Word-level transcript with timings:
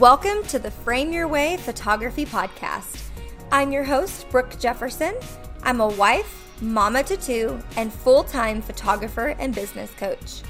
Welcome 0.00 0.42
to 0.48 0.58
the 0.58 0.70
Frame 0.70 1.10
Your 1.10 1.26
Way 1.26 1.56
Photography 1.56 2.26
Podcast. 2.26 3.00
I'm 3.50 3.72
your 3.72 3.82
host, 3.82 4.28
Brooke 4.28 4.58
Jefferson. 4.58 5.14
I'm 5.62 5.80
a 5.80 5.88
wife, 5.88 6.52
mama 6.60 7.02
to 7.04 7.16
two, 7.16 7.58
and 7.78 7.90
full 7.90 8.22
time 8.22 8.60
photographer 8.60 9.28
and 9.38 9.54
business 9.54 9.90
coach. 9.92 10.42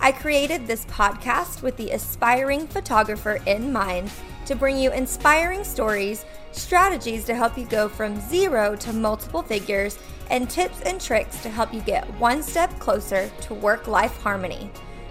I 0.00 0.10
created 0.10 0.66
this 0.66 0.86
podcast 0.86 1.60
with 1.60 1.76
the 1.76 1.90
aspiring 1.90 2.66
photographer 2.66 3.40
in 3.44 3.70
mind 3.70 4.10
to 4.46 4.54
bring 4.54 4.78
you 4.78 4.90
inspiring 4.90 5.64
stories, 5.64 6.24
strategies 6.52 7.24
to 7.24 7.34
help 7.34 7.58
you 7.58 7.66
go 7.66 7.90
from 7.90 8.18
zero 8.22 8.74
to 8.76 8.92
multiple 8.94 9.42
figures, 9.42 9.98
and 10.30 10.48
tips 10.48 10.80
and 10.80 10.98
tricks 10.98 11.42
to 11.42 11.50
help 11.50 11.74
you 11.74 11.82
get 11.82 12.08
one 12.14 12.42
step 12.42 12.70
closer 12.78 13.30
to 13.42 13.52
work 13.52 13.86
life 13.86 14.16
harmony. 14.22 14.70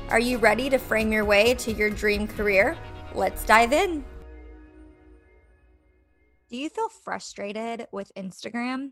Are 0.09 0.19
you 0.19 0.39
ready 0.39 0.67
to 0.71 0.79
frame 0.79 1.11
your 1.11 1.25
way 1.25 1.53
to 1.53 1.71
your 1.71 1.91
dream 1.91 2.27
career? 2.27 2.75
Let's 3.15 3.45
dive 3.45 3.73
in. 3.73 4.03
Do 6.49 6.57
you 6.57 6.69
feel 6.69 6.89
frustrated 6.89 7.85
with 7.91 8.11
Instagram? 8.17 8.91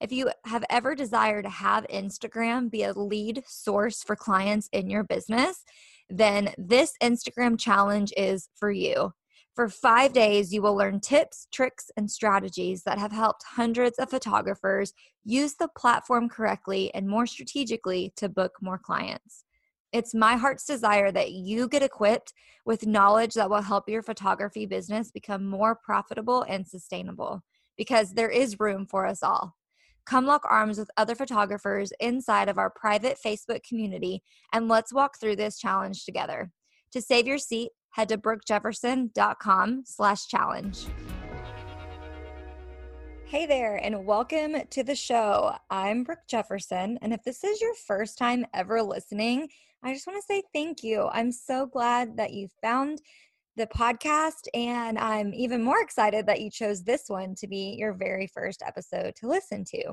If 0.00 0.12
you 0.12 0.30
have 0.44 0.64
ever 0.70 0.94
desired 0.94 1.42
to 1.42 1.50
have 1.50 1.84
Instagram 1.92 2.70
be 2.70 2.84
a 2.84 2.92
lead 2.92 3.42
source 3.46 4.04
for 4.04 4.14
clients 4.14 4.68
in 4.72 4.88
your 4.88 5.02
business, 5.02 5.64
then 6.08 6.54
this 6.58 6.92
Instagram 7.02 7.58
challenge 7.58 8.12
is 8.16 8.48
for 8.54 8.70
you. 8.70 9.12
For 9.56 9.68
five 9.68 10.12
days, 10.12 10.52
you 10.52 10.62
will 10.62 10.76
learn 10.76 11.00
tips, 11.00 11.48
tricks, 11.52 11.90
and 11.96 12.08
strategies 12.08 12.82
that 12.84 12.98
have 12.98 13.12
helped 13.12 13.44
hundreds 13.44 13.98
of 13.98 14.10
photographers 14.10 14.92
use 15.24 15.54
the 15.54 15.68
platform 15.76 16.28
correctly 16.28 16.92
and 16.94 17.08
more 17.08 17.26
strategically 17.26 18.12
to 18.16 18.28
book 18.28 18.52
more 18.60 18.78
clients. 18.78 19.44
It's 19.94 20.12
my 20.12 20.34
heart's 20.34 20.66
desire 20.66 21.12
that 21.12 21.30
you 21.30 21.68
get 21.68 21.84
equipped 21.84 22.32
with 22.66 22.84
knowledge 22.84 23.34
that 23.34 23.48
will 23.48 23.62
help 23.62 23.88
your 23.88 24.02
photography 24.02 24.66
business 24.66 25.12
become 25.12 25.46
more 25.46 25.76
profitable 25.76 26.44
and 26.48 26.66
sustainable 26.66 27.44
because 27.78 28.12
there 28.12 28.28
is 28.28 28.58
room 28.58 28.86
for 28.86 29.06
us 29.06 29.22
all. 29.22 29.54
Come 30.04 30.26
lock 30.26 30.42
arms 30.50 30.78
with 30.78 30.90
other 30.96 31.14
photographers 31.14 31.92
inside 32.00 32.48
of 32.48 32.58
our 32.58 32.70
private 32.70 33.18
Facebook 33.24 33.62
community 33.62 34.24
and 34.52 34.66
let's 34.66 34.92
walk 34.92 35.20
through 35.20 35.36
this 35.36 35.60
challenge 35.60 36.04
together. 36.04 36.50
To 36.90 37.00
save 37.00 37.28
your 37.28 37.38
seat, 37.38 37.70
head 37.90 38.08
to 38.08 38.18
brookejefferson.com 38.18 39.84
slash 39.86 40.26
challenge. 40.26 40.86
Hey 43.26 43.46
there, 43.46 43.76
and 43.76 44.04
welcome 44.04 44.54
to 44.70 44.84
the 44.84 44.94
show. 44.94 45.56
I'm 45.70 46.04
Brooke 46.04 46.28
Jefferson, 46.28 46.98
and 47.00 47.12
if 47.12 47.24
this 47.24 47.42
is 47.42 47.60
your 47.60 47.74
first 47.74 48.18
time 48.18 48.46
ever 48.54 48.80
listening, 48.82 49.48
I 49.86 49.92
just 49.92 50.06
want 50.06 50.18
to 50.18 50.26
say 50.26 50.42
thank 50.54 50.82
you. 50.82 51.10
I'm 51.12 51.30
so 51.30 51.66
glad 51.66 52.16
that 52.16 52.32
you 52.32 52.48
found 52.62 53.02
the 53.56 53.66
podcast, 53.66 54.48
and 54.54 54.98
I'm 54.98 55.34
even 55.34 55.62
more 55.62 55.82
excited 55.82 56.26
that 56.26 56.40
you 56.40 56.50
chose 56.50 56.82
this 56.82 57.04
one 57.08 57.34
to 57.34 57.46
be 57.46 57.76
your 57.78 57.92
very 57.92 58.26
first 58.26 58.62
episode 58.66 59.14
to 59.16 59.28
listen 59.28 59.62
to. 59.66 59.92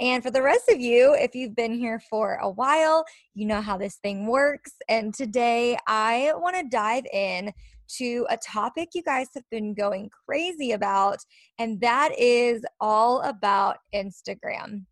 And 0.00 0.22
for 0.22 0.30
the 0.30 0.40
rest 0.40 0.70
of 0.70 0.80
you, 0.80 1.14
if 1.14 1.34
you've 1.34 1.54
been 1.54 1.74
here 1.74 2.00
for 2.08 2.36
a 2.36 2.48
while, 2.48 3.04
you 3.34 3.44
know 3.44 3.60
how 3.60 3.76
this 3.76 3.96
thing 3.96 4.26
works. 4.26 4.72
And 4.88 5.12
today 5.12 5.76
I 5.86 6.32
want 6.36 6.56
to 6.56 6.64
dive 6.66 7.04
in 7.12 7.52
to 7.98 8.26
a 8.30 8.38
topic 8.38 8.88
you 8.94 9.02
guys 9.02 9.28
have 9.34 9.48
been 9.50 9.74
going 9.74 10.08
crazy 10.26 10.72
about, 10.72 11.18
and 11.58 11.78
that 11.82 12.18
is 12.18 12.64
all 12.80 13.20
about 13.20 13.76
Instagram. 13.94 14.86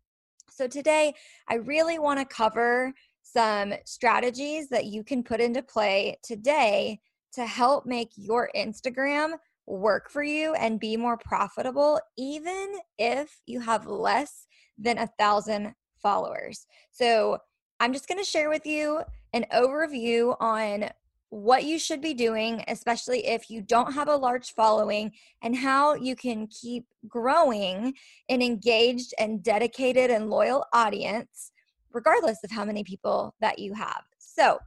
So, 0.57 0.67
today 0.67 1.13
I 1.49 1.55
really 1.55 1.99
want 1.99 2.19
to 2.19 2.25
cover 2.25 2.93
some 3.37 3.71
strategies 3.85 4.67
that 4.67 4.85
you 4.85 5.03
can 5.03 5.21
put 5.21 5.39
into 5.39 5.61
play 5.61 6.17
today 6.23 6.99
to 7.33 7.45
help 7.45 7.85
make 7.85 8.09
your 8.15 8.49
Instagram 8.55 9.33
work 9.67 10.09
for 10.09 10.23
you 10.23 10.55
and 10.55 10.79
be 10.79 10.97
more 10.97 11.17
profitable, 11.17 11.99
even 12.17 12.79
if 12.97 13.39
you 13.45 13.59
have 13.59 13.85
less 13.85 14.47
than 14.79 14.97
a 14.97 15.09
thousand 15.19 15.71
followers. 16.01 16.65
So, 16.91 17.37
I'm 17.79 17.93
just 17.93 18.07
going 18.07 18.17
to 18.17 18.25
share 18.25 18.49
with 18.49 18.65
you 18.65 19.01
an 19.33 19.45
overview 19.53 20.35
on 20.39 20.89
what 21.29 21.63
you 21.63 21.77
should 21.77 22.01
be 22.01 22.15
doing, 22.15 22.63
especially 22.67 23.27
if 23.27 23.51
you 23.51 23.61
don't 23.61 23.93
have 23.93 24.07
a 24.07 24.15
large 24.15 24.53
following, 24.55 25.11
and 25.43 25.55
how 25.55 25.93
you 25.93 26.15
can 26.15 26.47
keep 26.47 26.85
growing 27.07 27.93
an 28.29 28.41
engaged 28.41 29.13
and 29.19 29.43
dedicated 29.43 30.09
and 30.09 30.31
loyal 30.31 30.65
audience 30.73 31.51
regardless 31.97 32.43
of 32.43 32.51
how 32.51 32.63
many 32.63 32.83
people 32.83 33.33
that 33.41 33.57
you 33.57 33.73
have. 33.73 34.03
So, 34.19 34.59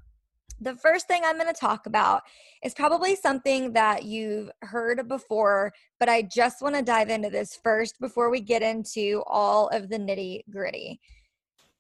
the 0.63 0.75
first 0.75 1.07
thing 1.07 1.23
I'm 1.25 1.39
going 1.39 1.47
to 1.47 1.59
talk 1.59 1.87
about 1.87 2.23
is 2.63 2.75
probably 2.75 3.17
something 3.17 3.73
that 3.73 4.03
you've 4.03 4.51
heard 4.61 5.09
before, 5.09 5.73
but 5.99 6.09
I 6.09 6.21
just 6.23 6.61
want 6.61 6.75
to 6.75 6.83
dive 6.83 7.09
into 7.09 7.31
this 7.31 7.59
first 7.65 7.99
before 7.99 8.29
we 8.29 8.41
get 8.41 8.63
into 8.63 9.23
all 9.27 9.69
of 9.69 9.89
the 9.89 9.97
nitty 9.97 10.43
gritty. 10.51 11.01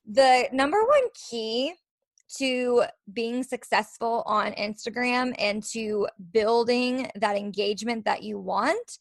The 0.06 0.48
number 0.52 0.82
one 0.82 1.08
key 1.28 1.74
to 2.38 2.84
being 3.12 3.42
successful 3.42 4.22
on 4.24 4.52
Instagram 4.52 5.34
and 5.38 5.62
to 5.72 6.08
building 6.32 7.10
that 7.16 7.36
engagement 7.36 8.04
that 8.06 8.22
you 8.22 8.38
want 8.38 8.98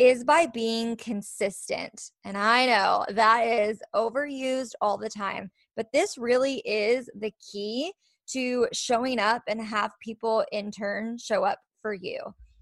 is 0.00 0.24
by 0.24 0.46
being 0.46 0.96
consistent. 0.96 2.10
And 2.24 2.38
I 2.38 2.64
know 2.64 3.04
that 3.10 3.42
is 3.42 3.82
overused 3.94 4.72
all 4.80 4.96
the 4.96 5.10
time, 5.10 5.50
but 5.80 5.92
this 5.94 6.18
really 6.18 6.56
is 6.66 7.08
the 7.18 7.32
key 7.50 7.90
to 8.28 8.68
showing 8.70 9.18
up 9.18 9.40
and 9.48 9.62
have 9.62 9.92
people 9.98 10.44
in 10.52 10.70
turn 10.70 11.16
show 11.16 11.42
up 11.42 11.58
for 11.80 11.94
you. 11.94 12.20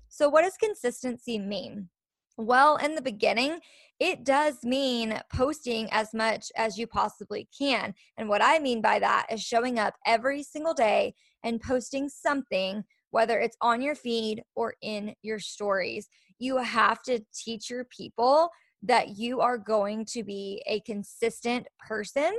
So, 0.09 0.29
what 0.29 0.43
does 0.43 0.57
consistency 0.57 1.37
mean? 1.37 1.89
Well, 2.37 2.77
in 2.77 2.95
the 2.95 3.03
beginning, 3.03 3.59
it 3.99 4.23
does 4.23 4.63
mean 4.63 5.21
posting 5.35 5.89
as 5.91 6.15
much 6.15 6.53
as 6.57 6.79
you 6.79 6.87
possibly 6.87 7.49
can. 7.59 7.93
And 8.19 8.29
what 8.29 8.41
I 8.41 8.61
mean 8.61 8.81
by 8.81 9.01
that 9.01 9.27
is 9.33 9.43
showing 9.43 9.81
up 9.81 9.95
every 10.07 10.45
single 10.45 10.75
day 10.75 11.13
and 11.43 11.61
posting 11.61 12.09
something, 12.09 12.85
whether 13.11 13.41
it's 13.41 13.57
on 13.61 13.83
your 13.83 13.97
feed 13.97 14.45
or 14.55 14.75
in 14.81 15.13
your 15.23 15.41
stories. 15.41 16.07
You 16.39 16.59
have 16.59 17.03
to 17.03 17.19
teach 17.35 17.69
your 17.69 17.85
people 17.87 18.51
that 18.85 19.17
you 19.17 19.41
are 19.41 19.59
going 19.59 20.05
to 20.13 20.23
be 20.23 20.63
a 20.69 20.79
consistent 20.83 21.67
person 21.85 22.33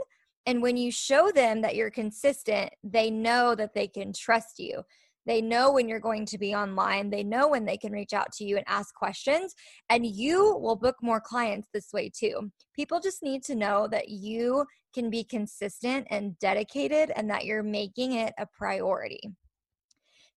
and 0.49 0.63
when 0.63 0.77
you 0.77 0.91
show 0.91 1.29
them 1.29 1.61
that 1.61 1.75
you're 1.75 1.91
consistent, 1.91 2.71
they 2.83 3.11
know 3.11 3.53
that 3.53 3.75
they 3.75 3.87
can 3.87 4.11
trust 4.11 4.57
you. 4.57 4.81
They 5.27 5.43
know 5.43 5.71
when 5.71 5.87
you're 5.87 5.99
going 5.99 6.25
to 6.25 6.39
be 6.39 6.55
online. 6.55 7.11
They 7.11 7.23
know 7.23 7.49
when 7.49 7.65
they 7.65 7.77
can 7.77 7.91
reach 7.91 8.13
out 8.13 8.31
to 8.31 8.43
you 8.43 8.57
and 8.57 8.65
ask 8.67 8.95
questions. 8.95 9.53
And 9.91 10.07
you 10.07 10.57
will 10.57 10.75
book 10.75 10.95
more 11.03 11.21
clients 11.21 11.67
this 11.71 11.93
way 11.93 12.09
too. 12.09 12.51
People 12.75 12.99
just 12.99 13.21
need 13.21 13.43
to 13.43 13.53
know 13.53 13.87
that 13.91 14.09
you 14.09 14.65
can 14.91 15.11
be 15.11 15.23
consistent 15.23 16.07
and 16.09 16.35
dedicated 16.39 17.11
and 17.15 17.29
that 17.29 17.45
you're 17.45 17.61
making 17.61 18.13
it 18.13 18.33
a 18.39 18.47
priority. 18.47 19.21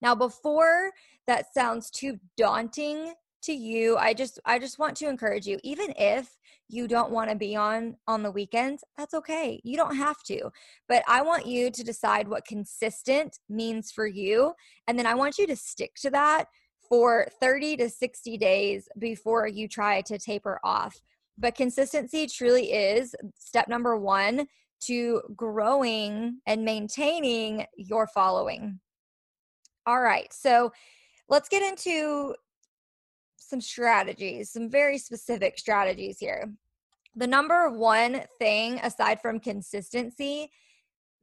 Now, 0.03 0.15
before 0.15 0.91
that 1.27 1.55
sounds 1.55 1.91
too 1.91 2.19
daunting 2.37 3.15
to 3.43 3.53
you 3.53 3.97
i 3.97 4.15
just 4.15 4.39
i 4.45 4.59
just 4.59 4.79
want 4.79 4.97
to 4.97 5.09
encourage 5.09 5.47
you 5.47 5.59
even 5.63 5.93
if 5.97 6.37
you 6.69 6.89
don't 6.89 7.11
want 7.11 7.29
to 7.29 7.37
be 7.37 7.55
on 7.55 7.97
on 8.07 8.23
the 8.23 8.31
weekends 8.31 8.83
that's 8.97 9.15
okay 9.15 9.61
you 9.65 9.77
don't 9.77 9.97
have 9.97 10.23
to 10.23 10.51
but 10.89 11.03
i 11.09 11.21
want 11.21 11.47
you 11.47 11.71
to 11.71 11.85
decide 11.85 12.29
what 12.29 12.47
consistent 12.47 13.39
means 13.49 13.91
for 13.91 14.07
you 14.07 14.53
and 14.87 14.99
then 14.99 15.07
i 15.07 15.15
want 15.15 15.39
you 15.39 15.47
to 15.47 15.57
stick 15.57 15.93
to 15.95 16.11
that 16.11 16.47
for 16.89 17.27
30 17.41 17.77
to 17.77 17.89
60 17.89 18.37
days 18.39 18.89
before 18.99 19.47
you 19.47 19.69
try 19.69 20.01
to 20.03 20.19
taper 20.19 20.59
off 20.65 21.01
but 21.39 21.55
consistency 21.55 22.27
truly 22.27 22.73
is 22.73 23.15
step 23.39 23.69
number 23.69 23.97
1 23.97 24.47
to 24.83 25.23
growing 25.37 26.41
and 26.47 26.65
maintaining 26.65 27.65
your 27.77 28.07
following. 28.09 28.81
All 29.87 30.01
right 30.01 30.33
so 30.33 30.73
let's 31.29 31.49
get 31.49 31.63
into 31.63 32.35
some 33.53 33.61
strategies, 33.61 34.51
some 34.51 34.71
very 34.71 34.97
specific 34.97 35.59
strategies 35.59 36.19
here. 36.19 36.51
The 37.17 37.27
number 37.27 37.69
one 37.69 38.23
thing, 38.39 38.81
aside 38.83 39.21
from 39.21 39.41
consistency, 39.41 40.51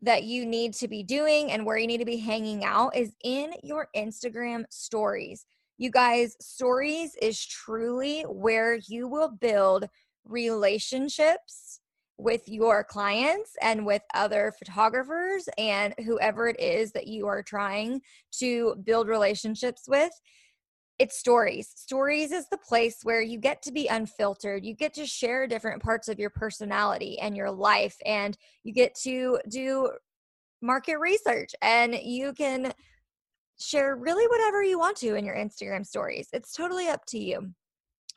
that 0.04 0.26
you 0.26 0.46
need 0.46 0.76
to 0.76 0.88
be 0.88 1.02
doing 1.02 1.52
and 1.52 1.66
where 1.66 1.80
you 1.80 1.88
need 1.88 1.98
to 1.98 2.06
be 2.06 2.18
hanging 2.18 2.64
out 2.64 2.96
is 2.96 3.16
in 3.24 3.54
your 3.64 3.88
Instagram 3.96 4.66
stories. 4.70 5.48
You 5.80 5.90
guys, 5.90 6.36
stories 6.40 7.16
is 7.20 7.44
truly 7.44 8.22
where 8.22 8.76
you 8.88 9.08
will 9.08 9.30
build 9.30 9.90
relationships 10.24 11.80
with 12.20 12.48
your 12.48 12.84
clients 12.84 13.54
and 13.60 13.88
with 13.88 14.04
other 14.14 14.54
photographers 14.60 15.50
and 15.58 15.96
whoever 16.06 16.48
it 16.48 16.60
is 16.60 16.92
that 16.92 17.08
you 17.08 17.26
are 17.26 17.42
trying 17.42 18.02
to 18.34 18.76
build 18.86 19.08
relationships 19.08 19.86
with 19.88 20.12
it's 21.00 21.18
stories. 21.18 21.72
Stories 21.76 22.32
is 22.32 22.48
the 22.50 22.58
place 22.58 23.00
where 23.04 23.22
you 23.22 23.40
get 23.40 23.62
to 23.64 23.72
be 23.72 23.88
unfiltered. 23.88 24.66
You 24.66 24.76
get 24.76 24.94
to 24.96 25.06
share 25.06 25.48
different 25.48 25.82
parts 25.82 26.10
of 26.10 26.20
your 26.20 26.30
personality 26.30 27.18
and 27.20 27.36
your 27.36 27.50
life, 27.50 27.96
and 28.06 28.38
you 28.64 28.74
get 28.74 28.94
to 29.04 29.40
do 29.50 29.90
market 30.62 31.00
research 31.00 31.56
and 31.62 31.96
you 31.96 32.34
can 32.34 32.74
share 33.60 33.96
really 33.96 34.28
whatever 34.28 34.64
you 34.64 34.78
want 34.78 34.98
to 34.98 35.16
in 35.16 35.26
your 35.26 35.36
Instagram 35.36 35.86
stories. 35.86 36.28
It's 36.34 36.54
totally 36.54 36.88
up 36.88 37.06
to 37.08 37.18
you. 37.18 37.54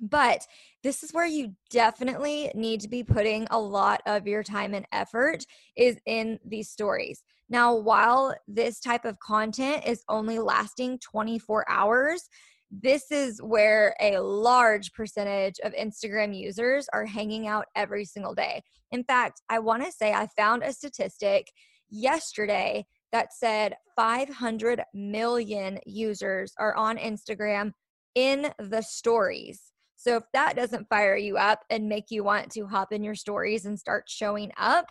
But 0.01 0.47
this 0.83 1.05
is 1.05 1.13
where 1.13 1.27
you 1.27 1.55
definitely 1.71 2.51
need 2.55 2.81
to 2.81 2.89
be 2.89 3.05
putting 3.05 3.47
a 3.51 3.61
lot 3.61 4.03
of 4.07 4.27
your 4.27 4.43
time 4.43 4.75
and 4.75 4.87
effort 4.91 5.45
is 5.77 5.99
in 6.07 6.41
these 6.45 6.71
stories. 6.71 7.23
Now, 7.49 7.77
while 7.77 8.35
this 8.49 8.81
type 8.81 9.05
of 9.05 9.21
content 9.21 9.85
is 9.87 10.03
only 10.09 10.41
lasting 10.41 10.99
24 10.99 11.71
hours, 11.71 12.29
this 12.73 13.11
is 13.11 13.41
where 13.43 13.95
a 14.01 14.19
large 14.19 14.93
percentage 14.95 15.61
of 15.63 15.75
Instagram 15.75 16.37
users 16.37 16.87
are 16.93 17.05
hanging 17.05 17.47
out 17.47 17.67
every 17.77 18.07
single 18.07 18.35
day. 18.35 18.63
In 18.91 19.05
fact, 19.05 19.43
I 19.51 19.59
want 19.59 19.85
to 19.85 19.93
say 19.93 20.13
I 20.15 20.27
found 20.39 20.63
a 20.63 20.73
statistic 20.73 21.53
yesterday 21.91 22.87
that 23.13 23.35
said 23.35 23.77
500 23.95 24.83
million 24.95 25.79
users 25.85 26.55
are 26.59 26.75
on 26.75 26.97
Instagram 26.97 27.73
in 28.15 28.51
the 28.59 28.81
stories. 28.81 29.61
So 29.97 30.17
if 30.17 30.25
that 30.33 30.57
doesn't 30.57 30.89
fire 30.89 31.17
you 31.17 31.37
up 31.37 31.61
and 31.69 31.91
make 31.91 32.07
you 32.11 32.25
want 32.25 32.51
to 32.53 32.67
hop 32.67 32.91
in 32.91 33.05
your 33.05 33.15
stories 33.15 33.67
and 33.67 33.79
start 33.79 34.05
showing 34.09 34.51
up, 34.57 34.87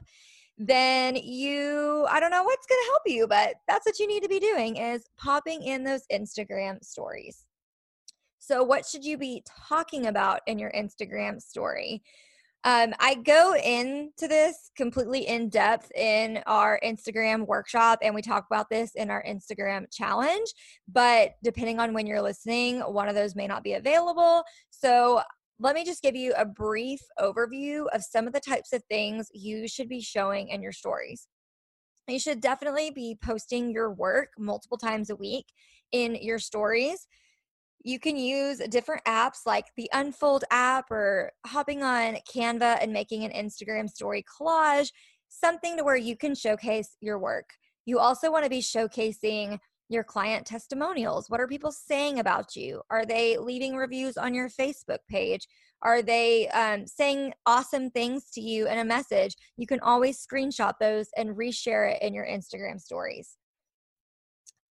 then 0.58 1.16
you 1.16 2.06
I 2.08 2.20
don't 2.20 2.30
know 2.30 2.44
what's 2.44 2.68
going 2.68 2.82
to 2.82 2.90
help 2.92 3.02
you, 3.08 3.28
but 3.28 3.56
that's 3.68 3.88
what 3.88 3.98
you 3.98 4.08
need 4.08 4.22
to 4.22 4.30
be 4.30 4.40
doing 4.40 4.78
is 4.78 5.04
popping 5.18 5.64
in 5.64 5.84
those 5.84 6.04
Instagram 6.14 6.84
stories. 6.84 7.46
So, 8.44 8.64
what 8.64 8.88
should 8.88 9.06
you 9.06 9.20
be 9.20 9.44
talking 9.70 10.08
about 10.08 10.42
in 10.48 10.58
your 10.58 10.72
Instagram 10.72 11.40
story? 11.40 12.02
Um, 12.64 12.92
I 13.00 13.14
go 13.14 13.56
into 13.56 14.28
this 14.28 14.72
completely 14.76 15.28
in 15.28 15.50
depth 15.50 15.92
in 15.92 16.42
our 16.48 16.80
Instagram 16.84 17.46
workshop, 17.46 18.00
and 18.02 18.16
we 18.16 18.24
talk 18.24 18.48
about 18.50 18.68
this 18.72 18.94
in 18.96 19.12
our 19.12 19.24
Instagram 19.24 19.86
challenge. 19.92 20.48
But 20.92 21.36
depending 21.44 21.80
on 21.80 21.94
when 21.94 22.08
you're 22.08 22.22
listening, 22.22 22.80
one 22.80 23.08
of 23.08 23.14
those 23.14 23.36
may 23.36 23.46
not 23.46 23.64
be 23.64 23.74
available. 23.74 24.44
So, 24.72 25.22
let 25.60 25.76
me 25.76 25.86
just 25.86 26.02
give 26.02 26.16
you 26.16 26.34
a 26.36 26.44
brief 26.44 27.00
overview 27.20 27.86
of 27.94 28.02
some 28.04 28.26
of 28.26 28.34
the 28.34 28.40
types 28.40 28.74
of 28.74 28.82
things 28.90 29.28
you 29.36 29.68
should 29.68 29.88
be 29.88 30.02
showing 30.02 30.48
in 30.48 30.64
your 30.64 30.72
stories. 30.72 31.28
You 32.08 32.18
should 32.18 32.42
definitely 32.42 32.90
be 32.90 33.20
posting 33.24 33.70
your 33.70 33.94
work 33.94 34.30
multiple 34.40 34.80
times 34.80 35.12
a 35.12 35.16
week 35.16 35.46
in 35.92 36.16
your 36.16 36.40
stories 36.40 37.06
you 37.84 38.00
can 38.00 38.18
use 38.18 38.60
different 38.70 39.04
apps 39.06 39.46
like 39.46 39.66
the 39.76 39.90
Unfold 39.94 40.44
app 40.52 40.92
or 40.92 41.32
hopping 41.46 41.84
on 41.84 42.18
Canva 42.34 42.78
and 42.82 42.94
making 42.94 43.24
an 43.24 43.32
Instagram 43.32 43.90
story 43.90 44.24
collage, 44.24 44.92
something 45.30 45.78
to 45.78 45.84
where 45.84 45.96
you 45.96 46.16
can 46.16 46.36
showcase 46.36 46.96
your 47.02 47.20
work. 47.20 47.50
You 47.86 48.00
also 48.00 48.32
want 48.32 48.44
to 48.44 48.50
be 48.50 48.60
showcasing 48.60 49.58
your 49.90 50.04
client 50.04 50.46
testimonials. 50.46 51.30
What 51.30 51.42
are 51.42 51.48
people 51.48 51.72
saying 51.72 52.20
about 52.20 52.56
you? 52.56 52.82
Are 52.90 53.06
they 53.06 53.38
leaving 53.38 53.76
reviews 53.76 54.16
on 54.18 54.34
your 54.34 54.50
Facebook 54.50 55.00
page? 55.10 55.48
Are 55.82 56.02
they 56.02 56.48
um, 56.50 56.86
saying 56.86 57.34
awesome 57.46 57.90
things 57.90 58.30
to 58.34 58.42
you 58.42 58.68
in 58.68 58.78
a 58.78 58.86
message? 58.86 59.36
You 59.58 59.66
can 59.66 59.80
always 59.80 60.26
screenshot 60.26 60.74
those 60.80 61.08
and 61.18 61.36
reshare 61.36 61.94
it 61.94 62.02
in 62.02 62.14
your 62.14 62.26
Instagram 62.26 62.80
stories. 62.80 63.36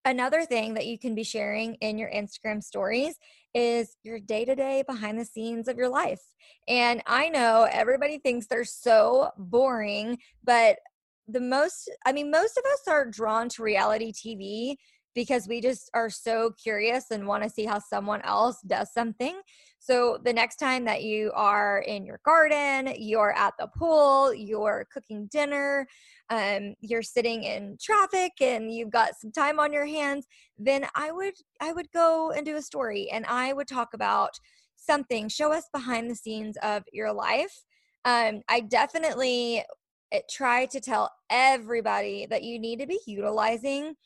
Another 0.08 0.46
thing 0.46 0.72
that 0.72 0.86
you 0.86 0.98
can 0.98 1.14
be 1.14 1.22
sharing 1.22 1.74
in 1.82 1.98
your 1.98 2.08
Instagram 2.10 2.62
stories 2.62 3.18
is 3.52 3.94
your 4.02 4.18
day 4.18 4.46
to 4.46 4.54
day 4.54 4.82
behind 4.88 5.20
the 5.20 5.24
scenes 5.26 5.68
of 5.68 5.76
your 5.76 5.90
life. 5.90 6.22
And 6.66 7.02
I 7.06 7.28
know 7.28 7.68
everybody 7.70 8.16
thinks 8.16 8.46
they're 8.46 8.64
so 8.64 9.28
boring, 9.36 10.16
but 10.42 10.78
the 11.26 11.42
most, 11.42 11.90
I 12.06 12.12
mean, 12.12 12.30
most 12.30 12.56
of 12.56 12.64
us 12.64 12.88
are 12.88 13.04
drawn 13.04 13.50
to 13.50 13.62
reality 13.62 14.10
TV 14.10 14.76
because 15.18 15.48
we 15.48 15.60
just 15.60 15.90
are 15.94 16.08
so 16.08 16.52
curious 16.62 17.06
and 17.10 17.26
want 17.26 17.42
to 17.42 17.50
see 17.50 17.64
how 17.64 17.80
someone 17.80 18.22
else 18.22 18.60
does 18.68 18.92
something. 18.92 19.40
So 19.80 20.16
the 20.24 20.32
next 20.32 20.60
time 20.60 20.84
that 20.84 21.02
you 21.02 21.32
are 21.34 21.80
in 21.80 22.06
your 22.06 22.20
garden, 22.24 22.94
you're 22.96 23.36
at 23.36 23.54
the 23.58 23.66
pool, 23.66 24.32
you're 24.32 24.86
cooking 24.92 25.26
dinner, 25.26 25.88
um, 26.30 26.76
you're 26.78 27.02
sitting 27.02 27.42
in 27.42 27.76
traffic 27.82 28.30
and 28.40 28.72
you've 28.72 28.92
got 28.92 29.18
some 29.20 29.32
time 29.32 29.58
on 29.58 29.72
your 29.72 29.86
hands, 29.86 30.28
then 30.56 30.86
I 30.94 31.10
would 31.10 31.34
I 31.60 31.72
would 31.72 31.90
go 31.90 32.30
and 32.30 32.46
do 32.46 32.54
a 32.54 32.62
story 32.62 33.10
and 33.10 33.26
I 33.26 33.52
would 33.52 33.66
talk 33.66 33.94
about 33.94 34.38
something. 34.76 35.28
Show 35.28 35.52
us 35.52 35.64
behind 35.72 36.08
the 36.08 36.14
scenes 36.14 36.56
of 36.62 36.84
your 36.92 37.12
life. 37.12 37.64
Um, 38.04 38.42
I 38.48 38.60
definitely 38.60 39.64
eh, 40.12 40.20
try 40.30 40.66
to 40.66 40.80
tell 40.80 41.10
everybody 41.28 42.24
that 42.30 42.44
you 42.44 42.60
need 42.60 42.78
to 42.78 42.86
be 42.86 43.00
utilizing 43.04 43.96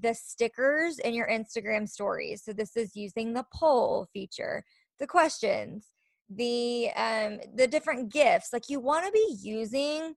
the 0.00 0.14
stickers 0.14 0.98
in 0.98 1.14
your 1.14 1.28
Instagram 1.28 1.88
stories. 1.88 2.42
So 2.44 2.52
this 2.52 2.76
is 2.76 2.96
using 2.96 3.32
the 3.32 3.44
poll 3.54 4.08
feature, 4.12 4.64
the 4.98 5.06
questions, 5.06 5.88
the 6.30 6.90
um 6.96 7.40
the 7.54 7.66
different 7.66 8.12
gifts. 8.12 8.52
Like 8.52 8.68
you 8.68 8.80
want 8.80 9.06
to 9.06 9.12
be 9.12 9.36
using 9.40 10.14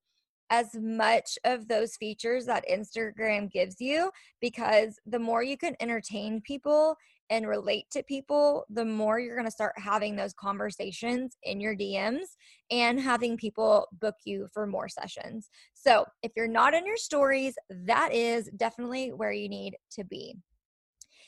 as 0.49 0.75
much 0.75 1.37
of 1.43 1.67
those 1.67 1.95
features 1.95 2.45
that 2.45 2.65
Instagram 2.71 3.51
gives 3.51 3.81
you 3.81 4.11
because 4.41 4.99
the 5.05 5.19
more 5.19 5.41
you 5.43 5.57
can 5.57 5.75
entertain 5.79 6.39
people 6.41 6.95
and 7.29 7.47
relate 7.47 7.85
to 7.91 8.03
people, 8.03 8.65
the 8.69 8.85
more 8.85 9.19
you're 9.19 9.35
going 9.35 9.47
to 9.47 9.51
start 9.51 9.73
having 9.77 10.15
those 10.15 10.33
conversations 10.33 11.37
in 11.43 11.59
your 11.59 11.75
DMs 11.75 12.35
and 12.71 12.99
having 12.99 13.37
people 13.37 13.87
book 13.99 14.15
you 14.25 14.47
for 14.53 14.67
more 14.67 14.89
sessions. 14.89 15.49
So, 15.73 16.05
if 16.23 16.31
you're 16.35 16.47
not 16.47 16.73
in 16.73 16.85
your 16.85 16.97
stories, 16.97 17.55
that 17.69 18.13
is 18.13 18.49
definitely 18.57 19.11
where 19.13 19.31
you 19.31 19.49
need 19.49 19.75
to 19.91 20.03
be. 20.03 20.35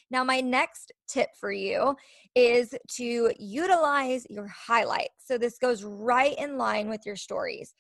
Now, 0.10 0.24
my 0.24 0.40
next 0.40 0.94
tip 1.10 1.30
for 1.40 1.52
you 1.52 1.96
is 2.36 2.74
to 2.96 3.34
utilize 3.38 4.26
your 4.30 4.48
highlights. 4.48 5.26
So, 5.26 5.38
this 5.38 5.58
goes 5.58 5.84
right 5.84 6.38
in 6.38 6.58
line 6.58 6.90
with 6.90 7.02
your 7.06 7.16
stories. 7.16 7.74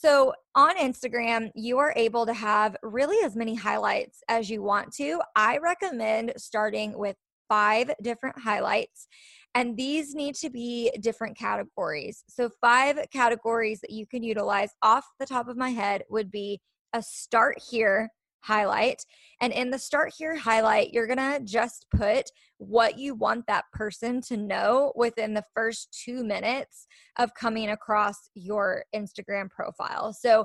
So 0.00 0.32
on 0.54 0.76
Instagram, 0.76 1.50
you 1.56 1.78
are 1.78 1.92
able 1.96 2.24
to 2.24 2.32
have 2.32 2.76
really 2.84 3.16
as 3.24 3.34
many 3.34 3.56
highlights 3.56 4.22
as 4.28 4.48
you 4.48 4.62
want 4.62 4.92
to. 4.92 5.20
I 5.34 5.58
recommend 5.58 6.34
starting 6.36 6.96
with 6.96 7.16
five 7.48 7.90
different 8.02 8.38
highlights, 8.38 9.08
and 9.54 9.76
these 9.76 10.14
need 10.14 10.34
to 10.36 10.50
be 10.50 10.90
different 11.00 11.36
categories. 11.36 12.24
So, 12.28 12.50
five 12.60 12.98
categories 13.12 13.80
that 13.80 13.90
you 13.90 14.06
can 14.06 14.22
utilize 14.22 14.70
off 14.82 15.04
the 15.18 15.26
top 15.26 15.48
of 15.48 15.56
my 15.56 15.70
head 15.70 16.02
would 16.10 16.30
be 16.30 16.60
a 16.92 17.02
start 17.02 17.60
here 17.70 18.10
highlight. 18.40 19.04
And 19.40 19.52
in 19.52 19.70
the 19.70 19.78
start 19.78 20.12
here 20.16 20.36
highlight, 20.36 20.92
you're 20.92 21.06
going 21.06 21.18
to 21.18 21.40
just 21.44 21.86
put 21.94 22.30
what 22.58 22.98
you 22.98 23.14
want 23.14 23.46
that 23.46 23.64
person 23.72 24.20
to 24.22 24.36
know 24.36 24.92
within 24.96 25.34
the 25.34 25.44
first 25.54 25.96
two 26.04 26.24
minutes 26.24 26.86
of 27.18 27.34
coming 27.34 27.70
across 27.70 28.30
your 28.34 28.84
Instagram 28.94 29.50
profile. 29.50 30.12
So 30.12 30.44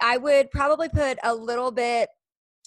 I 0.00 0.16
would 0.16 0.50
probably 0.50 0.88
put 0.88 1.18
a 1.22 1.34
little 1.34 1.70
bit 1.70 2.08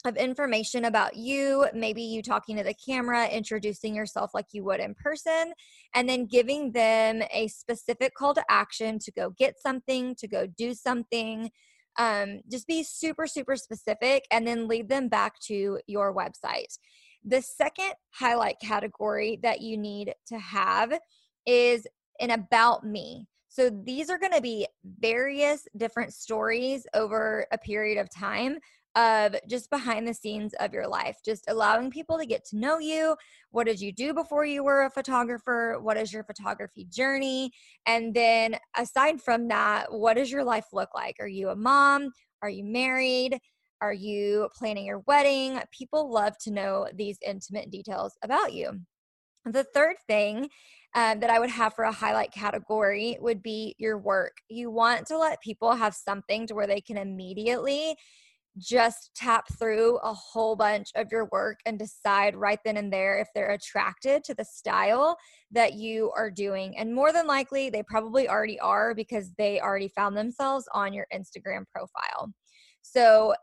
of 0.06 0.18
information 0.18 0.86
about 0.86 1.16
you, 1.16 1.68
maybe 1.74 2.02
you 2.02 2.22
talking 2.22 2.58
to 2.58 2.64
the 2.64 2.74
camera, 2.74 3.28
introducing 3.28 3.96
yourself 3.96 4.32
like 4.34 4.48
you 4.52 4.64
would 4.64 4.80
in 4.80 4.96
person, 4.96 5.54
and 5.94 6.10
then 6.10 6.26
giving 6.26 6.72
them 6.72 7.22
a 7.32 7.48
specific 7.48 8.14
call 8.16 8.34
to 8.34 8.44
action 8.50 8.98
to 9.00 9.12
go 9.12 9.32
get 9.38 9.60
something, 9.60 10.16
to 10.16 10.28
go 10.28 10.48
do 10.48 10.74
something, 10.74 11.50
um, 11.98 12.42
just 12.50 12.68
be 12.68 12.84
super, 12.84 13.28
super 13.28 13.56
specific 13.56 14.26
and 14.32 14.48
then 14.48 14.68
lead 14.68 14.90
them 14.90 15.08
back 15.08 15.40
to 15.48 15.80
your 15.88 16.16
website. 16.16 16.78
The 17.24 17.42
second 17.42 17.94
highlight 18.12 18.60
category 18.60 19.40
that 19.44 19.62
you 19.62 19.78
need 19.78 20.14
to 20.28 20.40
have 20.40 20.98
is 21.46 21.86
an 22.20 22.32
about 22.32 22.86
me. 22.86 23.28
So 23.50 23.70
these 23.70 24.10
are 24.10 24.18
going 24.18 24.32
to 24.32 24.42
be 24.42 24.66
various 25.00 25.68
different 25.76 26.14
stories 26.14 26.88
over 26.94 27.46
a 27.52 27.58
period 27.58 28.00
of 28.00 28.10
time 28.10 28.58
of 28.96 29.36
just 29.48 29.70
behind 29.70 30.08
the 30.08 30.14
scenes 30.14 30.54
of 30.60 30.74
your 30.74 30.88
life, 30.88 31.18
just 31.24 31.46
allowing 31.48 31.90
people 31.90 32.18
to 32.18 32.26
get 32.26 32.46
to 32.46 32.58
know 32.58 32.80
you. 32.80 33.16
What 33.52 33.66
did 33.66 33.80
you 33.80 33.92
do 33.92 34.14
before 34.14 34.46
you 34.46 34.64
were 34.64 34.84
a 34.84 34.90
photographer? 34.90 35.78
What 35.82 35.98
is 35.98 36.12
your 36.12 36.24
photography 36.24 36.86
journey? 36.86 37.52
And 37.86 38.14
then, 38.14 38.58
aside 38.76 39.22
from 39.22 39.48
that, 39.48 39.92
what 39.92 40.18
does 40.18 40.32
your 40.32 40.44
life 40.44 40.68
look 40.74 40.90
like? 40.94 41.16
Are 41.20 41.28
you 41.28 41.50
a 41.50 41.56
mom? 41.56 42.12
Are 42.42 42.50
you 42.50 42.64
married? 42.64 43.40
Are 43.82 43.94
you 43.94 44.50
planning 44.56 44.86
your 44.86 45.00
wedding? 45.08 45.60
People 45.72 46.12
love 46.12 46.38
to 46.40 46.52
know 46.52 46.88
these 46.94 47.18
intimate 47.26 47.72
details 47.72 48.16
about 48.24 48.54
you. 48.54 48.82
The 49.46 49.64
third 49.64 49.96
thing 50.08 50.50
um, 50.94 51.20
that 51.22 51.30
I 51.30 51.40
would 51.40 51.50
have 51.50 51.74
for 51.74 51.86
a 51.86 51.92
highlight 51.92 52.32
category 52.32 53.18
would 53.20 53.42
be 53.42 53.76
your 53.80 53.98
work. 53.98 54.38
You 54.50 54.70
want 54.70 55.08
to 55.08 55.18
let 55.18 55.42
people 55.42 55.74
have 55.74 55.96
something 55.96 56.46
to 56.48 56.54
where 56.54 56.68
they 56.68 56.82
can 56.82 56.98
immediately 56.98 57.96
just 58.58 59.12
tap 59.16 59.46
through 59.58 59.98
a 60.00 60.14
whole 60.14 60.56
bunch 60.56 60.90
of 60.96 61.08
your 61.12 61.28
work 61.32 61.60
and 61.66 61.80
decide 61.80 62.36
right 62.36 62.60
then 62.66 62.78
and 62.78 62.92
there 62.92 63.20
if 63.20 63.28
they're 63.34 63.52
attracted 63.52 64.24
to 64.26 64.34
the 64.34 64.46
style 64.46 65.18
that 65.52 65.74
you 65.74 66.12
are 66.16 66.30
doing. 66.30 66.78
And 66.78 66.94
more 66.94 67.14
than 67.14 67.28
likely, 67.28 67.70
they 67.70 67.84
probably 67.84 68.28
already 68.28 68.60
are 68.60 68.94
because 68.94 69.32
they 69.38 69.60
already 69.60 69.90
found 69.90 70.18
themselves 70.18 70.66
on 70.74 70.94
your 70.94 71.08
Instagram 71.14 71.64
profile. 71.74 72.34
So, 72.82 73.34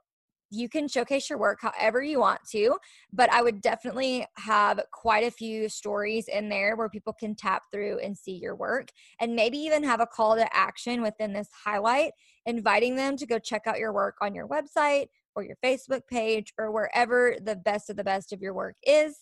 you 0.51 0.69
can 0.69 0.89
showcase 0.89 1.29
your 1.29 1.39
work 1.39 1.59
however 1.61 2.03
you 2.03 2.21
want 2.21 2.41
to, 2.51 2.77
but 3.13 3.31
I 3.33 3.43
would 3.43 3.61
definitely 3.61 4.27
have 4.37 4.81
quite 4.93 5.25
a 5.25 5.31
few 5.31 5.69
stories 5.69 6.29
in 6.29 6.49
there 6.49 6.77
where 6.77 6.89
people 6.89 7.13
can 7.13 7.35
tap 7.35 7.65
through 7.71 7.99
and 7.99 8.17
see 8.17 8.33
your 8.33 8.57
work 8.57 8.89
and 9.21 9.37
maybe 9.37 9.59
even 9.59 9.85
have 9.85 10.01
a 10.01 10.07
call 10.07 10.37
to 10.37 10.57
action 10.57 11.03
within 11.03 11.33
this 11.33 11.49
highlight, 11.65 12.13
inviting 12.49 12.97
them 12.97 13.17
to 13.19 13.27
go 13.27 13.39
check 13.39 13.67
out 13.67 13.79
your 13.79 13.93
work 13.93 14.17
on 14.23 14.35
your 14.35 14.49
website 14.49 15.09
or 15.37 15.45
your 15.45 15.57
Facebook 15.63 16.01
page 16.11 16.53
or 16.59 16.73
wherever 16.73 17.37
the 17.43 17.55
best 17.55 17.91
of 17.91 17.97
the 17.97 18.03
best 18.03 18.33
of 18.33 18.41
your 18.41 18.55
work 18.55 18.75
is. 18.83 19.17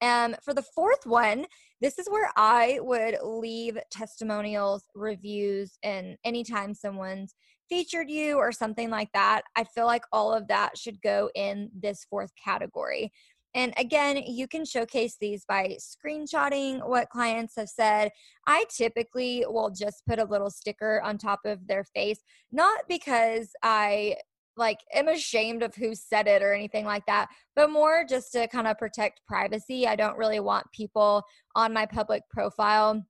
Um, 0.00 0.34
for 0.42 0.54
the 0.54 0.62
fourth 0.62 1.04
one, 1.04 1.44
this 1.80 1.98
is 1.98 2.08
where 2.08 2.30
I 2.36 2.78
would 2.80 3.18
leave 3.22 3.78
testimonials, 3.90 4.84
reviews, 4.94 5.78
and 5.82 6.16
anytime 6.24 6.72
someone's 6.74 7.34
featured 7.68 8.10
you 8.10 8.36
or 8.36 8.52
something 8.52 8.90
like 8.90 9.10
that, 9.14 9.42
I 9.56 9.64
feel 9.64 9.86
like 9.86 10.04
all 10.12 10.32
of 10.32 10.46
that 10.48 10.78
should 10.78 11.00
go 11.02 11.30
in 11.34 11.70
this 11.74 12.04
fourth 12.08 12.30
category. 12.42 13.12
And 13.54 13.74
again, 13.76 14.16
you 14.16 14.48
can 14.48 14.64
showcase 14.64 15.16
these 15.20 15.44
by 15.44 15.76
screenshotting 15.78 16.86
what 16.88 17.10
clients 17.10 17.54
have 17.56 17.68
said. 17.68 18.10
I 18.46 18.64
typically 18.74 19.44
will 19.46 19.70
just 19.70 20.02
put 20.06 20.18
a 20.18 20.24
little 20.24 20.50
sticker 20.50 21.02
on 21.02 21.18
top 21.18 21.40
of 21.44 21.66
their 21.66 21.84
face, 21.84 22.18
not 22.50 22.80
because 22.88 23.50
I 23.62 24.16
like 24.56 24.78
am 24.94 25.08
ashamed 25.08 25.62
of 25.62 25.74
who 25.74 25.94
said 25.94 26.26
it 26.26 26.42
or 26.42 26.52
anything 26.52 26.84
like 26.84 27.06
that, 27.06 27.28
but 27.56 27.70
more 27.70 28.04
just 28.08 28.32
to 28.32 28.46
kind 28.48 28.66
of 28.66 28.78
protect 28.78 29.20
privacy. 29.26 29.86
I 29.86 29.96
don't 29.96 30.18
really 30.18 30.40
want 30.40 30.66
people 30.72 31.22
on 31.54 31.72
my 31.72 31.86
public 31.86 32.22
profile 32.30 33.02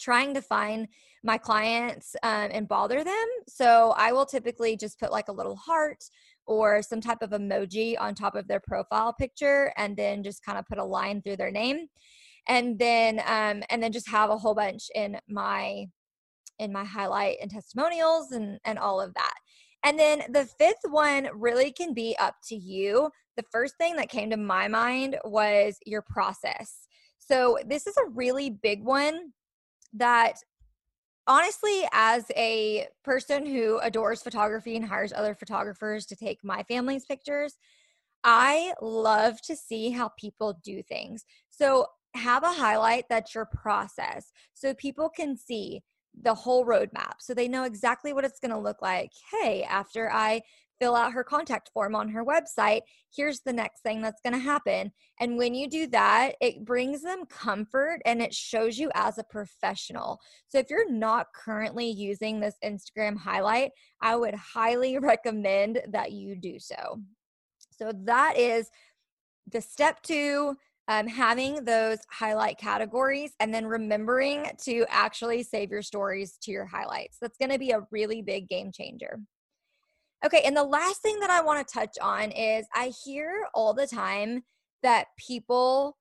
trying 0.00 0.34
to 0.34 0.42
find 0.42 0.88
my 1.22 1.36
clients 1.36 2.16
um, 2.22 2.48
and 2.50 2.66
bother 2.66 3.04
them. 3.04 3.26
So 3.46 3.94
I 3.96 4.12
will 4.12 4.24
typically 4.24 4.76
just 4.76 4.98
put 4.98 5.12
like 5.12 5.28
a 5.28 5.32
little 5.32 5.56
heart 5.56 6.02
or 6.50 6.82
some 6.82 7.00
type 7.00 7.22
of 7.22 7.30
emoji 7.30 7.94
on 7.96 8.12
top 8.12 8.34
of 8.34 8.48
their 8.48 8.58
profile 8.58 9.12
picture 9.12 9.72
and 9.76 9.96
then 9.96 10.24
just 10.24 10.44
kind 10.44 10.58
of 10.58 10.66
put 10.66 10.78
a 10.78 10.84
line 10.84 11.22
through 11.22 11.36
their 11.36 11.52
name. 11.52 11.86
And 12.48 12.76
then 12.76 13.20
um, 13.20 13.62
and 13.70 13.80
then 13.80 13.92
just 13.92 14.08
have 14.08 14.30
a 14.30 14.36
whole 14.36 14.54
bunch 14.54 14.90
in 14.96 15.16
my 15.28 15.86
in 16.58 16.72
my 16.72 16.84
highlight 16.84 17.36
and 17.40 17.50
testimonials 17.50 18.32
and 18.32 18.58
and 18.64 18.80
all 18.80 19.00
of 19.00 19.14
that. 19.14 19.34
And 19.84 19.96
then 19.96 20.24
the 20.28 20.44
fifth 20.44 20.82
one 20.90 21.28
really 21.32 21.70
can 21.70 21.94
be 21.94 22.16
up 22.18 22.34
to 22.48 22.56
you. 22.56 23.10
The 23.36 23.44
first 23.52 23.76
thing 23.76 23.94
that 23.96 24.08
came 24.08 24.30
to 24.30 24.36
my 24.36 24.66
mind 24.66 25.18
was 25.24 25.78
your 25.86 26.02
process. 26.02 26.88
So 27.18 27.58
this 27.64 27.86
is 27.86 27.96
a 27.96 28.10
really 28.10 28.50
big 28.50 28.82
one 28.82 29.32
that 29.94 30.34
honestly, 31.30 31.84
as 31.92 32.24
a 32.36 32.88
person 33.04 33.46
who 33.46 33.78
adores 33.78 34.20
photography 34.20 34.74
and 34.74 34.84
hires 34.84 35.12
other 35.12 35.32
photographers 35.32 36.04
to 36.06 36.16
take 36.16 36.42
my 36.42 36.64
family's 36.64 37.04
pictures, 37.04 37.56
I 38.24 38.74
love 38.82 39.40
to 39.42 39.54
see 39.54 39.90
how 39.90 40.10
people 40.18 40.60
do 40.64 40.82
things. 40.82 41.24
So, 41.48 41.86
have 42.14 42.42
a 42.42 42.50
highlight 42.50 43.04
that's 43.08 43.36
your 43.36 43.46
process 43.46 44.32
so 44.52 44.74
people 44.74 45.08
can 45.08 45.36
see 45.36 45.80
the 46.20 46.34
whole 46.34 46.66
roadmap 46.66 47.12
so 47.20 47.32
they 47.32 47.46
know 47.46 47.62
exactly 47.62 48.12
what 48.12 48.24
it's 48.24 48.40
going 48.40 48.50
to 48.50 48.58
look 48.58 48.82
like. 48.82 49.12
Hey, 49.30 49.62
after 49.62 50.10
I 50.10 50.42
fill 50.80 50.96
out 50.96 51.12
her 51.12 51.22
contact 51.22 51.70
form 51.72 51.94
on 51.94 52.08
her 52.08 52.24
website. 52.24 52.80
Here's 53.14 53.40
the 53.40 53.52
next 53.52 53.82
thing 53.82 54.00
that's 54.00 54.20
going 54.22 54.32
to 54.32 54.38
happen. 54.38 54.90
And 55.20 55.36
when 55.36 55.54
you 55.54 55.68
do 55.68 55.86
that, 55.88 56.32
it 56.40 56.64
brings 56.64 57.02
them 57.02 57.26
comfort 57.26 58.00
and 58.06 58.22
it 58.22 58.34
shows 58.34 58.78
you 58.78 58.90
as 58.94 59.18
a 59.18 59.24
professional. 59.24 60.18
So 60.48 60.58
if 60.58 60.70
you're 60.70 60.90
not 60.90 61.26
currently 61.34 61.90
using 61.90 62.40
this 62.40 62.56
Instagram 62.64 63.18
highlight, 63.18 63.72
I 64.00 64.16
would 64.16 64.34
highly 64.34 64.98
recommend 65.00 65.82
that 65.88 66.12
you 66.12 66.34
do 66.34 66.58
so. 66.58 67.00
So 67.78 67.92
that 68.04 68.36
is 68.36 68.70
the 69.50 69.60
step 69.60 70.02
two. 70.02 70.56
Um, 70.88 71.06
having 71.06 71.64
those 71.64 71.98
highlight 72.10 72.58
categories 72.58 73.30
and 73.38 73.54
then 73.54 73.64
remembering 73.64 74.50
to 74.64 74.84
actually 74.88 75.44
save 75.44 75.70
your 75.70 75.82
stories 75.82 76.36
to 76.42 76.50
your 76.50 76.66
highlights. 76.66 77.18
That's 77.20 77.38
going 77.38 77.52
to 77.52 77.60
be 77.60 77.70
a 77.70 77.86
really 77.92 78.22
big 78.22 78.48
game 78.48 78.72
changer. 78.72 79.20
Okay, 80.24 80.42
and 80.44 80.56
the 80.56 80.64
last 80.64 81.00
thing 81.00 81.18
that 81.20 81.30
I 81.30 81.40
want 81.40 81.66
to 81.66 81.74
touch 81.74 81.96
on 82.00 82.30
is 82.30 82.66
I 82.74 82.92
hear 83.04 83.46
all 83.54 83.72
the 83.72 83.86
time 83.86 84.42
that 84.82 85.06
people 85.16 85.96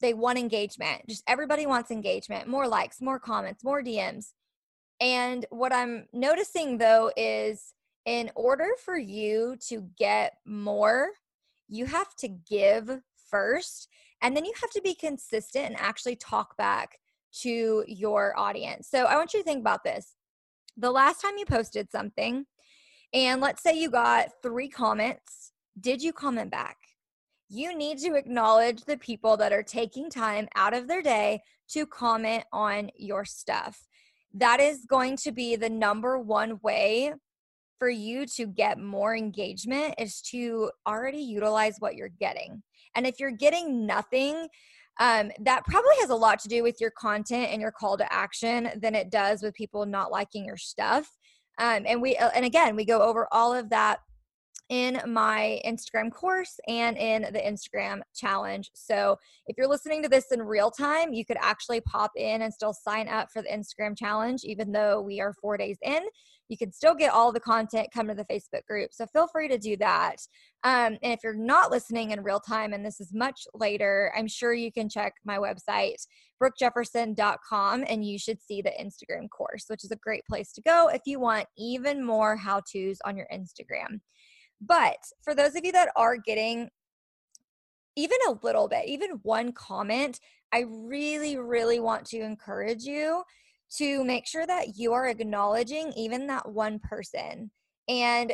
they 0.00 0.14
want 0.14 0.38
engagement. 0.38 1.02
Just 1.08 1.24
everybody 1.26 1.66
wants 1.66 1.90
engagement, 1.90 2.48
more 2.48 2.68
likes, 2.68 3.00
more 3.00 3.18
comments, 3.18 3.64
more 3.64 3.82
DMs. 3.82 4.32
And 5.00 5.46
what 5.50 5.72
I'm 5.72 6.06
noticing 6.12 6.78
though 6.78 7.10
is 7.16 7.72
in 8.04 8.30
order 8.34 8.68
for 8.84 8.96
you 8.96 9.56
to 9.68 9.88
get 9.98 10.34
more, 10.44 11.08
you 11.68 11.86
have 11.86 12.14
to 12.16 12.28
give 12.28 13.00
first, 13.28 13.88
and 14.22 14.36
then 14.36 14.44
you 14.44 14.52
have 14.60 14.70
to 14.70 14.80
be 14.80 14.94
consistent 14.94 15.66
and 15.66 15.76
actually 15.76 16.16
talk 16.16 16.56
back 16.56 16.98
to 17.40 17.84
your 17.88 18.38
audience. 18.38 18.88
So 18.88 19.04
I 19.04 19.16
want 19.16 19.34
you 19.34 19.40
to 19.40 19.44
think 19.44 19.60
about 19.60 19.82
this. 19.82 20.14
The 20.76 20.90
last 20.90 21.20
time 21.20 21.36
you 21.36 21.44
posted 21.46 21.90
something, 21.90 22.46
and 23.16 23.40
let's 23.40 23.62
say 23.62 23.72
you 23.72 23.90
got 23.90 24.28
three 24.42 24.68
comments. 24.68 25.52
Did 25.80 26.02
you 26.02 26.12
comment 26.12 26.50
back? 26.50 26.76
You 27.48 27.74
need 27.74 27.96
to 28.00 28.14
acknowledge 28.14 28.84
the 28.84 28.98
people 28.98 29.38
that 29.38 29.54
are 29.54 29.62
taking 29.62 30.10
time 30.10 30.48
out 30.54 30.74
of 30.74 30.86
their 30.86 31.00
day 31.00 31.40
to 31.70 31.86
comment 31.86 32.44
on 32.52 32.90
your 32.94 33.24
stuff. 33.24 33.88
That 34.34 34.60
is 34.60 34.84
going 34.86 35.16
to 35.18 35.32
be 35.32 35.56
the 35.56 35.70
number 35.70 36.18
one 36.18 36.60
way 36.62 37.14
for 37.78 37.88
you 37.88 38.26
to 38.36 38.46
get 38.46 38.78
more 38.78 39.16
engagement 39.16 39.94
is 39.98 40.20
to 40.32 40.70
already 40.86 41.22
utilize 41.22 41.76
what 41.78 41.94
you're 41.94 42.10
getting. 42.20 42.62
And 42.94 43.06
if 43.06 43.18
you're 43.18 43.30
getting 43.30 43.86
nothing, 43.86 44.46
um, 45.00 45.30
that 45.40 45.64
probably 45.64 45.94
has 46.00 46.10
a 46.10 46.14
lot 46.14 46.38
to 46.40 46.48
do 46.48 46.62
with 46.62 46.82
your 46.82 46.90
content 46.90 47.48
and 47.50 47.62
your 47.62 47.72
call 47.72 47.96
to 47.96 48.12
action 48.12 48.70
than 48.76 48.94
it 48.94 49.10
does 49.10 49.42
with 49.42 49.54
people 49.54 49.86
not 49.86 50.10
liking 50.10 50.44
your 50.44 50.58
stuff. 50.58 51.16
Um, 51.58 51.84
and 51.86 52.02
we 52.02 52.16
uh, 52.16 52.30
and 52.34 52.44
again 52.44 52.76
we 52.76 52.84
go 52.84 53.00
over 53.00 53.28
all 53.32 53.54
of 53.54 53.70
that 53.70 54.00
in 54.68 55.00
my 55.06 55.60
Instagram 55.64 56.10
course 56.10 56.58
and 56.66 56.96
in 56.96 57.22
the 57.22 57.38
Instagram 57.38 58.00
challenge. 58.14 58.70
So 58.74 59.16
if 59.46 59.56
you're 59.56 59.68
listening 59.68 60.02
to 60.02 60.08
this 60.08 60.32
in 60.32 60.42
real 60.42 60.70
time, 60.70 61.12
you 61.12 61.24
could 61.24 61.38
actually 61.40 61.80
pop 61.82 62.10
in 62.16 62.42
and 62.42 62.52
still 62.52 62.72
sign 62.72 63.08
up 63.08 63.30
for 63.30 63.42
the 63.42 63.48
Instagram 63.48 63.96
challenge, 63.96 64.42
even 64.44 64.72
though 64.72 65.00
we 65.00 65.20
are 65.20 65.32
four 65.40 65.56
days 65.56 65.78
in. 65.82 66.02
You 66.48 66.56
can 66.56 66.72
still 66.72 66.94
get 66.94 67.12
all 67.12 67.32
the 67.32 67.40
content, 67.40 67.88
come 67.92 68.08
to 68.08 68.14
the 68.14 68.24
Facebook 68.24 68.64
group. 68.66 68.92
So 68.92 69.06
feel 69.06 69.26
free 69.26 69.48
to 69.48 69.58
do 69.58 69.76
that. 69.78 70.16
Um, 70.64 70.98
and 71.02 71.12
if 71.12 71.20
you're 71.22 71.34
not 71.34 71.70
listening 71.70 72.10
in 72.10 72.22
real 72.22 72.40
time 72.40 72.72
and 72.72 72.84
this 72.84 73.00
is 73.00 73.12
much 73.12 73.46
later, 73.54 74.12
I'm 74.16 74.28
sure 74.28 74.52
you 74.52 74.72
can 74.72 74.88
check 74.88 75.14
my 75.24 75.38
website, 75.38 75.96
brookejefferson.com, 76.42 77.84
and 77.88 78.04
you 78.04 78.18
should 78.18 78.40
see 78.42 78.62
the 78.62 78.72
Instagram 78.80 79.28
course, 79.30 79.64
which 79.68 79.84
is 79.84 79.90
a 79.90 79.96
great 79.96 80.24
place 80.28 80.52
to 80.52 80.62
go 80.62 80.88
if 80.88 81.02
you 81.06 81.20
want 81.20 81.46
even 81.56 82.04
more 82.04 82.36
how 82.36 82.60
to's 82.60 82.98
on 83.04 83.16
your 83.16 83.28
Instagram. 83.32 84.00
But 84.60 84.98
for 85.22 85.34
those 85.34 85.54
of 85.54 85.64
you 85.64 85.72
that 85.72 85.90
are 85.96 86.16
getting 86.16 86.70
even 87.96 88.18
a 88.28 88.36
little 88.42 88.68
bit, 88.68 88.86
even 88.86 89.20
one 89.22 89.52
comment, 89.52 90.20
I 90.52 90.64
really, 90.68 91.36
really 91.36 91.80
want 91.80 92.06
to 92.06 92.20
encourage 92.20 92.84
you 92.84 93.22
to 93.76 94.04
make 94.04 94.26
sure 94.26 94.46
that 94.46 94.76
you 94.76 94.92
are 94.92 95.08
acknowledging 95.08 95.92
even 95.96 96.26
that 96.28 96.48
one 96.48 96.78
person. 96.78 97.50
And 97.88 98.32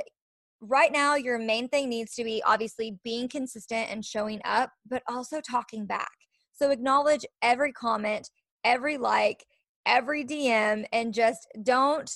right 0.60 0.92
now, 0.92 1.14
your 1.14 1.38
main 1.38 1.68
thing 1.68 1.88
needs 1.88 2.14
to 2.14 2.24
be 2.24 2.42
obviously 2.44 2.98
being 3.02 3.28
consistent 3.28 3.90
and 3.90 4.04
showing 4.04 4.40
up, 4.44 4.70
but 4.88 5.02
also 5.08 5.40
talking 5.40 5.86
back. 5.86 6.12
So 6.52 6.70
acknowledge 6.70 7.26
every 7.40 7.72
comment, 7.72 8.30
every 8.64 8.98
like, 8.98 9.44
every 9.86 10.24
DM, 10.24 10.84
and 10.92 11.12
just 11.14 11.48
don't 11.62 12.10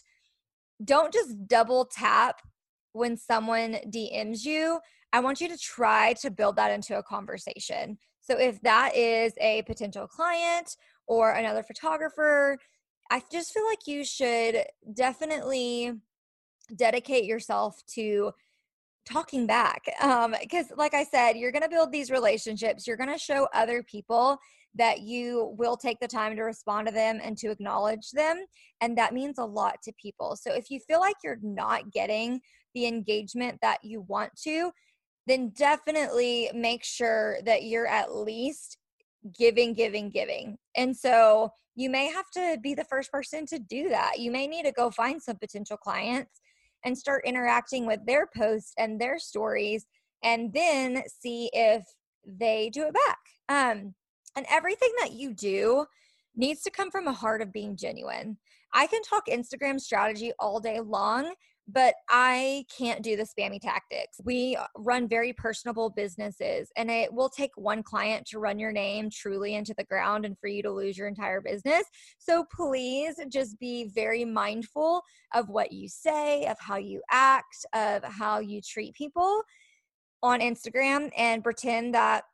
don't 0.85 1.13
just 1.13 1.47
double 1.47 1.87
tap 1.87 2.43
when 2.93 3.17
someone 3.17 3.79
DMs 3.89 4.45
you, 4.45 4.81
I 5.13 5.21
want 5.21 5.41
you 5.41 5.49
to 5.49 5.59
try 5.59 6.15
to 6.21 6.31
build 6.31 6.57
that 6.57 6.73
into 6.73 6.99
a 6.99 7.03
conversation. 7.03 7.99
So 8.21 8.39
if 8.39 8.61
that 8.63 8.97
is 8.97 9.33
a 9.41 9.63
potential 9.63 10.07
client 10.07 10.77
or 11.07 11.33
another 11.33 11.63
photographer, 11.63 12.59
I 13.11 13.23
just 13.31 13.53
feel 13.53 13.65
like 13.67 13.87
you 13.87 14.05
should 14.05 14.65
definitely 14.93 15.93
dedicate 16.75 17.25
yourself 17.25 17.81
to 17.95 18.33
talking 19.09 19.47
back 19.47 19.85
um 20.03 20.35
because 20.41 20.67
like 20.77 20.93
i 20.93 21.05
said 21.05 21.37
you're 21.37 21.53
going 21.53 21.63
to 21.63 21.69
build 21.69 21.93
these 21.93 22.11
relationships 22.11 22.89
you're 22.89 22.97
going 22.97 23.09
to 23.09 23.17
show 23.17 23.47
other 23.55 23.81
people 23.85 24.37
that 24.75 25.03
you 25.03 25.55
will 25.57 25.77
take 25.77 26.01
the 26.01 26.09
time 26.09 26.35
to 26.35 26.43
respond 26.43 26.89
to 26.89 26.93
them 26.93 27.21
and 27.23 27.39
to 27.39 27.53
acknowledge 27.53 28.11
them 28.11 28.45
and 28.81 28.99
that 28.99 29.15
means 29.15 29.39
a 29.39 29.45
lot 29.45 29.77
to 29.81 29.93
people 29.93 30.35
so 30.35 30.53
if 30.53 30.73
you 30.73 30.81
feel 30.89 30.99
like 30.99 31.15
you're 31.23 31.39
not 31.41 31.93
getting 31.93 32.41
the 32.77 32.87
engagement 32.87 33.59
that 33.63 33.79
you 33.83 34.03
want 34.03 34.31
to, 34.37 34.71
then 35.27 35.49
definitely 35.57 36.51
make 36.55 36.85
sure 36.85 37.39
that 37.47 37.65
you're 37.65 37.87
at 37.87 38.15
least 38.15 38.77
giving, 39.37 39.73
giving, 39.73 40.11
giving. 40.11 40.59
And 40.77 40.95
so 40.95 41.51
you 41.77 41.91
may 41.91 42.11
have 42.11 42.29
to 42.31 42.59
be 42.63 42.75
the 42.75 42.85
first 42.85 43.13
person 43.13 43.47
to 43.47 43.59
do 43.59 43.91
that. 43.91 44.19
You 44.19 44.33
may 44.33 44.47
need 44.47 44.65
to 44.65 44.73
go 44.73 44.91
find 44.91 45.23
some 45.23 45.37
potential 45.37 45.77
clients 45.77 46.41
and 46.85 46.97
start 46.97 47.25
interacting 47.27 47.87
with 47.87 48.01
their 48.07 48.27
posts 48.35 48.73
and 48.79 48.99
their 48.99 49.19
stories 49.19 49.87
and 50.25 50.53
then 50.55 51.03
see 51.21 51.51
if 51.53 51.85
they 52.27 52.71
do 52.71 52.85
it 52.85 52.95
back. 52.95 53.19
Um, 53.49 53.95
and 54.37 54.47
everything 54.51 54.91
that 55.01 55.13
you 55.13 55.35
do 55.35 55.85
needs 56.35 56.63
to 56.63 56.71
come 56.71 56.91
from 56.91 57.07
a 57.07 57.13
heart 57.13 57.43
of 57.43 57.53
being 57.53 57.77
genuine. 57.77 58.39
I 58.73 58.87
can 58.87 59.03
talk 59.03 59.27
Instagram 59.29 59.79
strategy 59.79 60.33
all 60.39 60.61
day 60.61 60.81
long, 60.81 61.35
but 61.69 61.95
I 62.09 62.65
can't 62.77 63.03
do 63.03 63.17
the 63.17 63.25
spammy 63.25 63.61
tactics. 63.61 64.21
We 64.25 64.57
uh, 64.57 64.67
run 64.77 65.09
very 65.09 65.33
personable 65.33 65.91
businesses, 65.91 66.71
and 66.77 66.91
it 66.91 67.13
will 67.13 67.29
take 67.29 67.51
one 67.57 67.83
client 67.83 68.27
to 68.29 68.39
run 68.39 68.59
your 68.59 68.73
name 68.73 69.11
truly 69.11 69.55
into 69.55 69.75
the 69.77 69.85
ground 69.85 70.25
and 70.25 70.39
for 70.39 70.47
you 70.47 70.63
to 70.63 70.71
lose 70.71 70.97
your 70.97 71.09
entire 71.09 71.41
business. 71.41 71.85
So 72.19 72.45
please 72.55 73.17
just 73.29 73.59
be 73.59 73.91
very 73.95 74.25
mindful 74.25 75.03
of 75.35 75.49
what 75.49 75.73
you 75.73 75.89
say, 75.89 76.47
of 76.47 76.57
how 76.61 76.77
you 76.77 77.03
act, 77.11 77.67
of 77.73 78.05
how 78.05 78.39
you 78.39 78.61
treat 78.61 78.95
people 78.95 79.43
on 80.23 80.41
Instagram, 80.41 81.11
and 81.17 81.43
pretend 81.43 81.95
that 81.95 82.25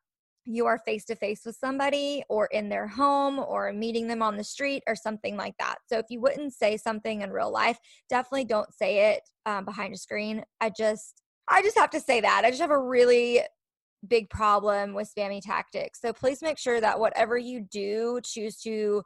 you 0.44 0.66
are 0.66 0.78
face 0.78 1.04
to 1.04 1.14
face 1.14 1.42
with 1.44 1.56
somebody 1.56 2.24
or 2.28 2.46
in 2.46 2.68
their 2.68 2.86
home 2.86 3.38
or 3.38 3.72
meeting 3.72 4.08
them 4.08 4.22
on 4.22 4.36
the 4.36 4.44
street 4.44 4.82
or 4.86 4.96
something 4.96 5.36
like 5.36 5.54
that. 5.58 5.76
So 5.86 5.98
if 5.98 6.06
you 6.08 6.20
wouldn't 6.20 6.52
say 6.52 6.76
something 6.76 7.22
in 7.22 7.30
real 7.30 7.52
life, 7.52 7.78
definitely 8.08 8.46
don't 8.46 8.72
say 8.74 9.12
it 9.12 9.22
um, 9.46 9.64
behind 9.64 9.94
a 9.94 9.98
screen. 9.98 10.44
I 10.60 10.70
just, 10.70 11.22
I 11.48 11.62
just 11.62 11.78
have 11.78 11.90
to 11.90 12.00
say 12.00 12.20
that. 12.20 12.42
I 12.44 12.50
just 12.50 12.60
have 12.60 12.70
a 12.70 12.78
really 12.78 13.40
big 14.08 14.30
problem 14.30 14.94
with 14.94 15.12
spammy 15.14 15.40
tactics. 15.40 16.00
So 16.00 16.12
please 16.12 16.42
make 16.42 16.58
sure 16.58 16.80
that 16.80 16.98
whatever 16.98 17.38
you 17.38 17.60
do, 17.60 18.20
choose 18.24 18.56
to 18.62 19.02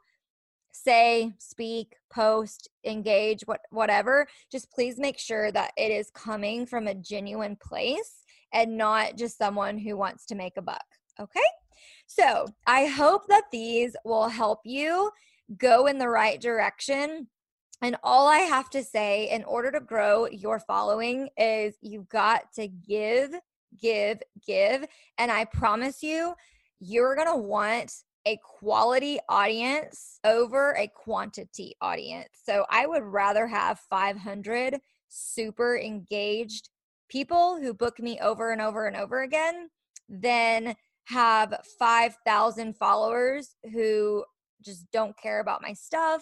say, 0.71 1.33
speak, 1.39 1.95
post, 2.11 2.69
engage, 2.85 3.43
what 3.45 3.61
whatever, 3.71 4.27
just 4.51 4.71
please 4.71 4.99
make 4.99 5.19
sure 5.19 5.51
that 5.51 5.71
it 5.77 5.91
is 5.91 6.11
coming 6.11 6.65
from 6.65 6.87
a 6.87 6.95
genuine 6.95 7.57
place 7.61 8.23
and 8.53 8.77
not 8.77 9.17
just 9.17 9.37
someone 9.37 9.77
who 9.77 9.97
wants 9.97 10.25
to 10.27 10.35
make 10.35 10.57
a 10.57 10.61
buck. 10.61 10.85
Okay. 11.19 11.39
So 12.07 12.47
I 12.65 12.85
hope 12.85 13.27
that 13.27 13.45
these 13.51 13.95
will 14.05 14.29
help 14.29 14.61
you 14.63 15.11
go 15.57 15.87
in 15.87 15.97
the 15.97 16.09
right 16.09 16.39
direction. 16.39 17.27
And 17.81 17.95
all 18.03 18.27
I 18.27 18.39
have 18.39 18.69
to 18.71 18.83
say 18.83 19.29
in 19.29 19.43
order 19.43 19.71
to 19.71 19.79
grow 19.79 20.27
your 20.27 20.59
following 20.59 21.29
is 21.37 21.75
you've 21.81 22.09
got 22.09 22.51
to 22.53 22.67
give, 22.67 23.35
give, 23.79 24.21
give. 24.45 24.85
And 25.17 25.31
I 25.31 25.45
promise 25.45 26.01
you, 26.01 26.33
you're 26.79 27.15
going 27.15 27.27
to 27.27 27.35
want 27.35 27.93
a 28.25 28.39
quality 28.43 29.19
audience 29.29 30.19
over 30.23 30.75
a 30.77 30.87
quantity 30.87 31.75
audience. 31.81 32.29
So 32.43 32.65
I 32.69 32.85
would 32.85 33.03
rather 33.03 33.47
have 33.47 33.79
500 33.89 34.79
super 35.07 35.77
engaged 35.77 36.69
people 37.09 37.57
who 37.59 37.73
book 37.73 37.99
me 37.99 38.19
over 38.19 38.51
and 38.51 38.61
over 38.61 38.87
and 38.87 38.97
over 38.97 39.21
again 39.21 39.69
than 40.09 40.75
have 41.07 41.53
5,000 41.79 42.75
followers 42.75 43.55
who 43.73 44.23
just 44.63 44.85
don't 44.91 45.17
care 45.17 45.39
about 45.39 45.61
my 45.61 45.73
stuff. 45.73 46.21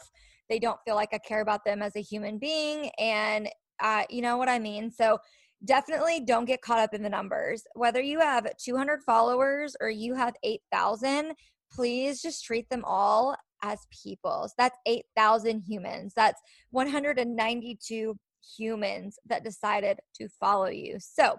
They 0.50 0.60
don't 0.60 0.80
feel 0.86 0.96
like 0.96 1.10
I 1.13 1.18
care 1.18 1.42
about 1.42 1.65
them 1.65 1.82
as 1.82 1.96
a 1.96 2.01
human 2.01 2.38
being. 2.38 2.92
And 3.00 3.50
uh, 3.82 4.04
you 4.10 4.22
know 4.22 4.38
what 4.38 4.50
I 4.50 4.60
mean? 4.60 4.92
So 4.92 5.18
definitely 5.63 6.20
don't 6.20 6.46
get 6.46 6.62
caught 6.62 6.80
up 6.80 6.94
in 6.94 7.01
the 7.01 7.10
numbers. 7.10 7.63
Whether 7.74 8.01
you 8.01 8.20
have 8.20 8.48
200 8.63 9.01
followers 9.04 9.75
or 9.82 9.89
you 9.89 10.13
have 10.13 10.36
8,000, 10.44 11.34
please 11.72 12.22
just 12.22 12.46
treat 12.46 12.70
them 12.70 12.84
all 12.86 13.36
as 13.63 13.80
people. 14.04 14.48
So 14.48 14.54
that's 14.58 14.77
8,000 14.86 15.62
humans. 15.62 16.13
That's 16.15 16.39
192 16.70 18.15
humans 18.58 19.18
that 19.25 19.44
decided 19.44 20.00
to 20.15 20.30
follow 20.39 20.68
you. 20.68 20.98
So 21.00 21.38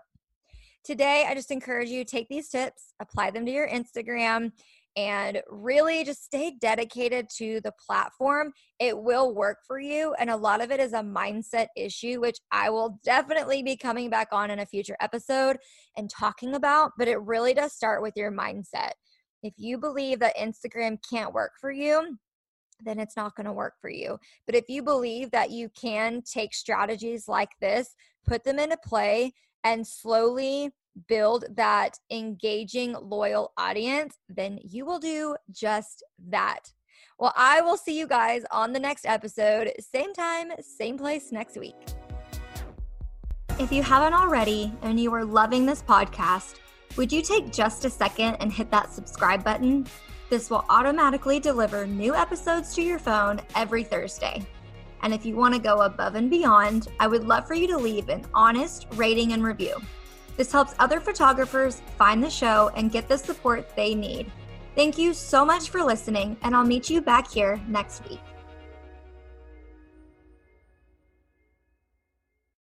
today 0.86 1.26
i 1.28 1.34
just 1.34 1.50
encourage 1.50 1.88
you 1.88 2.04
take 2.04 2.28
these 2.28 2.48
tips 2.48 2.94
apply 3.00 3.28
them 3.28 3.44
to 3.44 3.50
your 3.50 3.68
instagram 3.68 4.52
and 4.96 5.42
really 5.48 6.04
just 6.04 6.24
stay 6.24 6.54
dedicated 6.60 7.28
to 7.28 7.60
the 7.62 7.72
platform 7.84 8.52
it 8.78 8.96
will 8.96 9.34
work 9.34 9.58
for 9.66 9.80
you 9.80 10.14
and 10.20 10.30
a 10.30 10.36
lot 10.36 10.62
of 10.62 10.70
it 10.70 10.78
is 10.78 10.92
a 10.92 11.00
mindset 11.00 11.66
issue 11.76 12.20
which 12.20 12.38
i 12.52 12.70
will 12.70 13.00
definitely 13.02 13.64
be 13.64 13.76
coming 13.76 14.08
back 14.08 14.28
on 14.30 14.48
in 14.48 14.60
a 14.60 14.66
future 14.66 14.96
episode 15.00 15.56
and 15.96 16.08
talking 16.08 16.54
about 16.54 16.92
but 16.96 17.08
it 17.08 17.20
really 17.22 17.52
does 17.52 17.72
start 17.72 18.00
with 18.00 18.14
your 18.14 18.30
mindset 18.30 18.92
if 19.42 19.54
you 19.56 19.76
believe 19.78 20.20
that 20.20 20.36
instagram 20.36 20.96
can't 21.10 21.34
work 21.34 21.50
for 21.60 21.72
you 21.72 22.16
then 22.84 23.00
it's 23.00 23.16
not 23.16 23.34
going 23.34 23.46
to 23.46 23.54
work 23.54 23.72
for 23.80 23.88
you. 23.88 24.18
But 24.44 24.54
if 24.54 24.68
you 24.68 24.82
believe 24.82 25.30
that 25.30 25.50
you 25.50 25.70
can 25.70 26.20
take 26.30 26.52
strategies 26.52 27.26
like 27.26 27.48
this, 27.58 27.94
put 28.26 28.44
them 28.44 28.58
into 28.58 28.76
play, 28.84 29.32
and 29.66 29.86
slowly 29.86 30.70
build 31.08 31.44
that 31.54 31.98
engaging, 32.10 32.94
loyal 33.00 33.52
audience, 33.56 34.16
then 34.28 34.58
you 34.62 34.84
will 34.84 34.98
do 34.98 35.36
just 35.50 36.02
that. 36.28 36.72
Well, 37.18 37.32
I 37.36 37.60
will 37.60 37.76
see 37.76 37.98
you 37.98 38.06
guys 38.06 38.44
on 38.50 38.72
the 38.72 38.80
next 38.80 39.06
episode, 39.06 39.72
same 39.80 40.12
time, 40.12 40.52
same 40.60 40.98
place 40.98 41.32
next 41.32 41.56
week. 41.56 41.76
If 43.58 43.72
you 43.72 43.82
haven't 43.82 44.12
already 44.12 44.72
and 44.82 45.00
you 45.00 45.14
are 45.14 45.24
loving 45.24 45.64
this 45.64 45.82
podcast, 45.82 46.56
would 46.96 47.10
you 47.10 47.22
take 47.22 47.52
just 47.52 47.84
a 47.84 47.90
second 47.90 48.36
and 48.40 48.52
hit 48.52 48.70
that 48.70 48.92
subscribe 48.92 49.42
button? 49.42 49.86
This 50.28 50.50
will 50.50 50.64
automatically 50.68 51.40
deliver 51.40 51.86
new 51.86 52.14
episodes 52.14 52.74
to 52.74 52.82
your 52.82 52.98
phone 52.98 53.40
every 53.54 53.84
Thursday. 53.84 54.44
And 55.02 55.14
if 55.14 55.24
you 55.24 55.36
want 55.36 55.54
to 55.54 55.60
go 55.60 55.82
above 55.82 56.16
and 56.16 56.28
beyond, 56.28 56.88
I 56.98 57.06
would 57.06 57.24
love 57.24 57.46
for 57.46 57.54
you 57.54 57.66
to 57.68 57.76
leave 57.78 58.08
an 58.08 58.24
honest 58.34 58.86
rating 58.94 59.32
and 59.32 59.44
review. 59.44 59.76
This 60.36 60.52
helps 60.52 60.74
other 60.78 61.00
photographers 61.00 61.80
find 61.96 62.22
the 62.22 62.30
show 62.30 62.70
and 62.76 62.92
get 62.92 63.08
the 63.08 63.16
support 63.16 63.74
they 63.74 63.94
need. 63.94 64.30
Thank 64.74 64.98
you 64.98 65.14
so 65.14 65.44
much 65.44 65.70
for 65.70 65.82
listening, 65.82 66.36
and 66.42 66.54
I'll 66.54 66.64
meet 66.64 66.90
you 66.90 67.00
back 67.00 67.30
here 67.30 67.60
next 67.66 68.06
week. 68.08 68.20